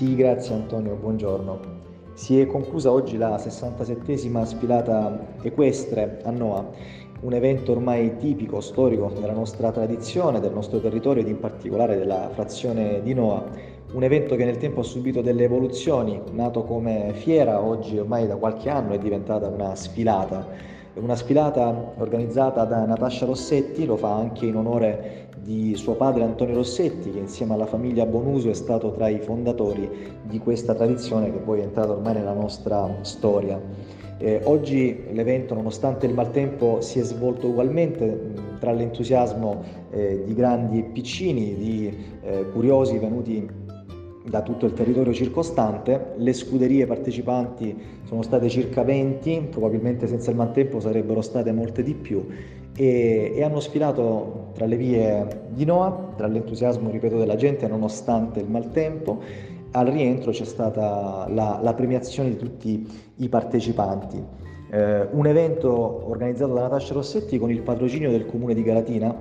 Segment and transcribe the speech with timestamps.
[0.00, 1.60] Sì, grazie Antonio, buongiorno.
[2.14, 6.66] Si è conclusa oggi la 67esima sfilata equestre a Noa,
[7.20, 12.30] un evento ormai tipico, storico della nostra tradizione, del nostro territorio ed in particolare della
[12.32, 13.44] frazione di Noa,
[13.92, 18.36] un evento che nel tempo ha subito delle evoluzioni, nato come fiera, oggi ormai da
[18.36, 20.48] qualche anno è diventata una sfilata
[20.94, 26.56] una sfilata organizzata da Natascia Rossetti, lo fa anche in onore di suo padre Antonio
[26.56, 29.88] Rossetti, che insieme alla famiglia Bonuso è stato tra i fondatori
[30.22, 33.60] di questa tradizione che poi è entrata ormai nella nostra storia.
[34.18, 40.80] Eh, oggi l'evento, nonostante il maltempo, si è svolto ugualmente tra l'entusiasmo eh, di grandi
[40.80, 43.48] e piccini, di eh, curiosi venuti
[44.24, 46.12] da tutto il territorio circostante.
[46.16, 51.94] Le scuderie partecipanti sono state circa 20, probabilmente senza il maltempo sarebbero state molte di
[51.94, 52.26] più
[52.76, 58.40] e, e, hanno sfilato tra le vie di Noa, tra l'entusiasmo, ripeto, della gente nonostante
[58.40, 59.22] il maltempo.
[59.72, 64.48] Al rientro c'è stata la, la premiazione di tutti i partecipanti.
[64.72, 69.12] Eh, un evento organizzato da Natascia Rossetti con il patrocinio del comune di Galatina.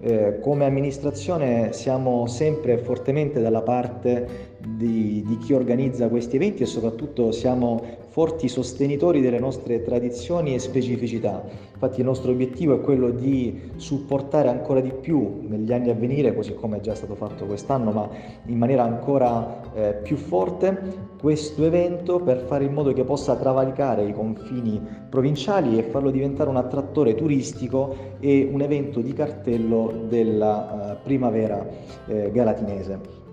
[0.00, 6.66] Eh, come amministrazione siamo sempre fortemente dalla parte di, di, chi organizza questi eventi e
[6.66, 11.44] soprattutto siamo forti sostenitori delle nostre tradizioni e specificità.
[11.72, 16.34] Infatti il nostro obiettivo è quello di supportare ancora di più negli anni a venire,
[16.34, 18.08] così come è già stato fatto quest'anno, ma
[18.46, 24.04] in maniera ancora eh, più forte, questo evento per fare in modo che possa travalicare
[24.04, 30.98] i confini provinciali e farlo diventare un attrattore turistico e un evento di cartello della
[31.00, 31.66] uh, primavera
[32.06, 33.25] eh, galatinese.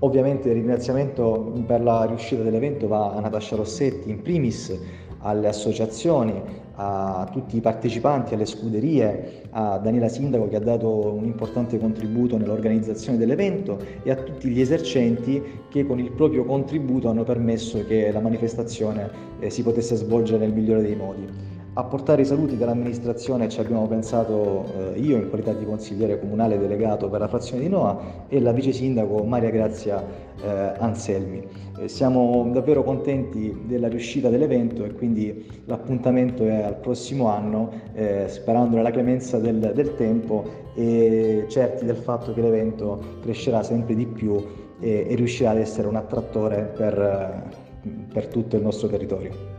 [0.00, 4.78] Ovviamente il ringraziamento per la riuscita dell'evento va a Natascia Rossetti, in primis
[5.20, 6.40] alle associazioni,
[6.80, 12.36] a tutti i partecipanti, alle scuderie, a Daniela Sindaco che ha dato un importante contributo
[12.36, 18.12] nell'organizzazione dell'evento e a tutti gli esercenti che con il proprio contributo hanno permesso che
[18.12, 19.10] la manifestazione
[19.40, 21.47] eh, si potesse svolgere nel migliore dei modi.
[21.78, 26.58] A portare i saluti dell'amministrazione ci abbiamo pensato eh, io in qualità di consigliere comunale
[26.58, 30.04] delegato per la frazione di Noa e la vice sindaco Maria Grazia
[30.42, 31.46] eh, Anselmi.
[31.78, 38.24] Eh, siamo davvero contenti della riuscita dell'evento e quindi l'appuntamento è al prossimo anno eh,
[38.26, 44.06] sperando nella clemenza del, del, tempo e certi del fatto che l'evento crescerà sempre di
[44.06, 44.34] più
[44.80, 47.52] e, e riuscirà ad essere un attrattore per,
[48.12, 49.57] per tutto il nostro territorio.